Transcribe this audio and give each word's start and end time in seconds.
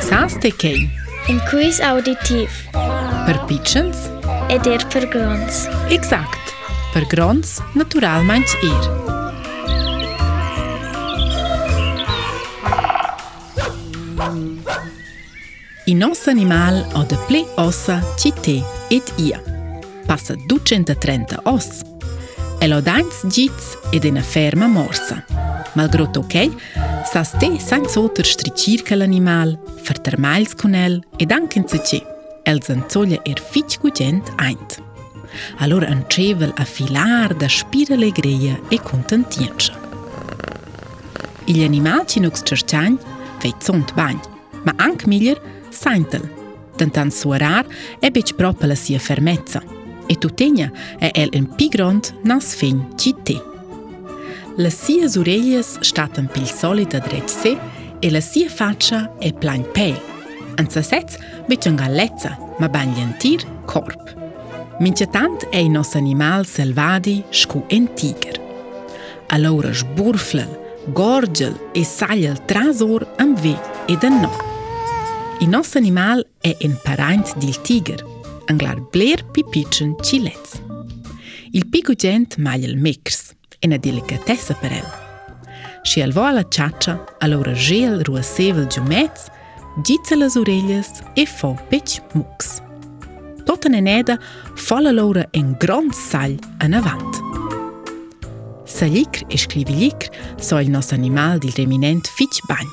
Saste 0.00 0.50
kei, 0.56 0.88
Un 1.28 1.40
quiz 1.50 1.80
auditiv. 1.80 2.50
per 3.26 3.38
pitchens, 3.48 3.96
Ed 4.48 4.66
er 4.66 4.84
per 4.92 5.06
grons. 5.08 5.66
exact, 5.90 6.54
per 6.92 7.04
grons 7.10 7.60
naturalmeins 7.74 8.54
er. 8.62 8.84
Il 15.84 15.96
nostro 15.96 16.30
animal 16.30 16.86
ha 16.92 17.02
de 17.04 17.16
ple 17.26 17.44
ossa 17.56 18.02
ci 18.16 18.32
te 18.40 18.62
ed 18.88 19.12
ia. 19.16 19.40
Passa 20.06 20.34
230 20.34 21.40
oss. 21.44 21.80
El 22.60 22.72
ha 22.72 22.80
dains 22.80 23.22
gits 23.28 23.76
ed 23.92 24.04
una 24.04 24.22
ferma 24.22 24.66
morsa. 24.66 25.24
Malgrot 25.74 26.16
ok, 26.16 26.50
sa 27.04 27.22
ste 27.22 27.58
senza 27.58 28.00
otter 28.00 28.24
stricir 28.24 28.82
che 28.82 28.94
l'animal, 28.94 29.58
fertermails 29.82 30.54
con 30.54 30.74
el 30.74 31.02
ed 31.16 31.30
anche 31.30 31.58
in 31.58 31.66
ce. 31.66 32.02
El 32.42 32.62
zanzoglia 32.62 33.20
er 33.24 33.38
fitch 33.40 33.78
gugent 33.78 34.32
eint. 34.38 34.82
Allora 35.58 35.88
ancevel 35.88 36.52
a 36.56 36.64
filar 36.64 37.34
da 37.34 37.48
spira 37.48 37.94
legreia 37.96 38.58
e 38.68 38.80
contentienza. 38.80 39.74
Gli 41.44 41.62
animali 41.62 42.06
ci 42.06 42.20
nux 42.20 42.42
cerciagn 42.42 42.98
feit 43.38 43.62
sunt 43.62 43.94
bagn, 43.94 44.20
ma 44.64 44.72
anche 44.76 45.06
miglior 45.06 45.40
seintel. 45.68 46.36
Tentant 46.76 47.12
suorar 47.12 47.66
e 47.98 48.10
bec 48.10 48.34
proprio 48.34 48.68
la 48.68 48.74
sia 48.74 48.98
fermezza. 48.98 49.62
E 50.06 50.16
tutegna 50.16 50.72
è 50.98 51.10
el 51.12 51.28
in 51.32 51.54
pigront 51.54 52.14
nas 52.22 52.54
fin 52.54 52.88
lësie 54.58 55.06
zurejjes 55.06 55.76
shtatën 55.86 56.26
pilsolit 56.34 56.90
të 56.90 57.00
drejtësi 57.04 57.52
e 58.02 58.08
lësie 58.10 58.48
faqa 58.50 59.04
e 59.22 59.30
planjë 59.38 59.74
pejë, 59.76 60.00
në 60.58 60.72
sësec 60.74 61.14
bëqë 61.46 61.74
nga 61.76 61.86
leca, 61.92 62.32
më 62.58 62.70
ban 62.74 62.90
lëntir 62.96 63.44
korp. 63.70 64.10
Min 64.82 64.96
që 64.98 65.06
tant 65.14 65.46
e 65.52 65.62
i 65.62 65.70
nos 65.70 65.94
animal 65.98 66.46
selvadi 66.46 67.20
shku 67.30 67.62
e 67.70 67.78
në 67.84 67.94
tiger. 67.98 68.40
Alor 69.34 69.70
është 69.70 69.94
burflën, 69.94 70.52
gorgjël 70.96 71.54
e 71.78 71.86
saljël 71.86 72.42
trazor 72.50 73.06
në 73.22 73.30
vë 73.44 73.56
e 73.94 73.98
dë 74.02 74.12
në. 74.18 74.34
I 75.46 75.50
nos 75.54 75.74
animal 75.78 76.26
e 76.42 76.56
në 76.58 76.82
parant 76.82 77.34
dil 77.38 77.54
tiger, 77.62 78.02
në 78.50 78.58
glar 78.58 78.82
bler 78.90 79.22
pipicën 79.34 79.94
qilec. 80.02 80.58
Il 81.54 81.70
picu 81.70 81.94
gjent 81.94 82.40
maljël 82.42 82.74
mikrs. 82.74 83.37
È 83.58 83.66
una 83.66 83.76
delicatessa 83.76 84.54
per 84.54 84.72
el. 84.72 85.06
Si 85.82 86.00
el 86.00 86.12
va 86.12 86.28
alla 86.28 86.48
ciaccia, 86.48 87.16
allora 87.18 87.52
gel 87.52 88.02
ruasevel 88.02 88.66
giumez, 88.66 89.28
gizza 89.82 90.14
le 90.16 90.26
oreglias 90.34 91.02
e 91.14 91.26
fa 91.26 91.54
pec 91.68 92.02
mux. 92.12 92.60
Tota 93.44 93.68
neneda 93.68 94.18
folla 94.54 94.90
l'ora 94.90 95.26
en 95.30 95.56
grand 95.58 95.92
sall 95.92 96.38
en 96.58 96.72
avant. 96.74 97.16
Salicr 98.64 99.24
e 99.28 99.38
scrivilicr 99.38 100.10
so 100.36 100.58
il 100.58 100.70
nostro 100.70 100.96
animal 100.96 101.38
dil 101.38 101.54
reminent 101.56 102.06
fitch 102.06 102.40
bagn. 102.46 102.68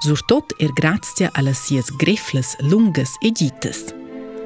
Surtot 0.00 0.52
er 0.58 0.72
grazia 0.72 1.30
alla 1.32 1.52
sias 1.52 1.90
grefles 1.96 2.56
lungas 2.60 3.16
e 3.22 3.30
gites. 3.32 3.94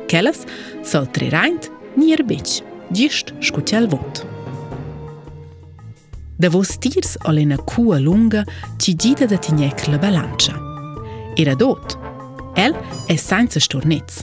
Kellas 0.06 0.44
sol 0.82 1.08
treraint 1.10 1.70
ni 1.96 2.12
er 2.12 2.22
bec, 2.22 2.62
gist 2.92 3.32
scucel 3.40 3.88
vot. 3.88 4.37
Devostirës 6.38 7.16
ole 7.26 7.42
në 7.50 7.58
kua 7.66 7.98
lunga 7.98 8.44
që 8.78 8.92
gjithë 9.02 9.26
dhe 9.30 9.38
të 9.42 9.54
njek 9.58 9.88
lë 9.90 9.98
balancia. 10.02 10.54
Era 11.38 11.56
dot, 11.58 11.96
el 12.58 12.76
e 13.10 13.16
senza 13.18 13.58
stornez, 13.62 14.22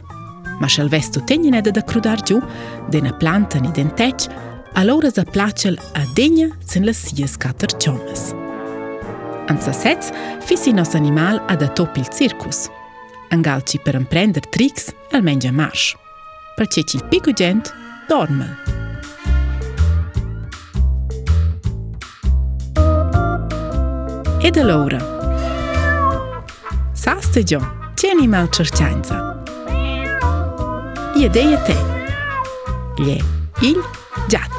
ma 0.61 0.69
shëll 0.71 0.91
vestu 0.91 1.19
të 1.19 1.41
njën 1.43 1.58
edhe 1.59 1.73
dhe 1.75 1.83
krudar 1.89 2.23
gju, 2.23 2.39
dhe 2.91 3.02
në 3.03 3.17
plantën 3.19 3.67
i 3.67 3.73
denteq, 3.75 4.30
alore 4.80 5.11
zë 5.11 5.26
placel 5.36 5.76
a 5.95 6.05
denja 6.15 6.48
cën 6.64 6.87
lë 6.87 6.95
sijës 6.95 7.36
katër 7.43 7.76
qomës. 7.83 8.32
Anca 9.52 9.76
sec, 9.76 10.08
fisi 10.47 10.71
nos 10.73 10.95
animal 10.95 11.43
a 11.52 11.59
da 11.59 11.67
topi 11.67 11.99
il 12.02 12.09
circus, 12.15 12.65
angal 13.36 13.59
që 13.59 13.83
për 13.83 13.99
imprender 13.99 14.47
triks, 14.55 14.89
almenja 15.11 15.52
marsh. 15.52 15.93
Për 16.55 16.71
që 16.71 16.87
që 16.87 16.97
i 17.02 17.05
piku 17.11 17.36
gjent, 17.36 17.76
dormel. 18.08 18.74
Saste 26.94 27.44
già, 27.44 27.92
c'è 27.95 28.10
animal 28.10 28.52
cercianza. 28.52 29.42
Io 31.16 31.30
dei 31.32 31.54
a 31.54 31.58
te. 31.58 31.76
Gli 32.95 33.20
il 33.61 33.83
gat. 34.28 34.55